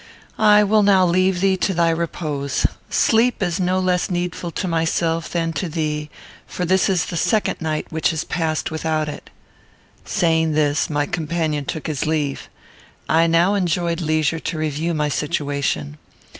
"I 0.39 0.63
will 0.63 0.81
now 0.81 1.05
leave 1.05 1.41
thee 1.41 1.57
to 1.57 1.75
thy 1.75 1.91
repose. 1.91 2.65
Sleep 2.89 3.43
is 3.43 3.59
no 3.59 3.79
less 3.79 4.09
needful 4.09 4.49
to 4.49 4.67
myself 4.67 5.29
than 5.29 5.53
to 5.53 5.69
thee; 5.69 6.09
for 6.47 6.65
this 6.65 6.89
is 6.89 7.05
the 7.05 7.15
second 7.17 7.61
night 7.61 7.85
which 7.91 8.09
has 8.09 8.23
passed 8.23 8.71
without 8.71 9.07
it." 9.07 9.29
Saying 10.03 10.53
this, 10.53 10.89
my 10.89 11.05
companion 11.05 11.65
took 11.65 11.85
his 11.85 12.07
leave. 12.07 12.49
I 13.07 13.27
now 13.27 13.53
enjoyed 13.53 14.01
leisure 14.01 14.39
to 14.39 14.57
review 14.57 14.95
my 14.95 15.07
situation. 15.07 15.99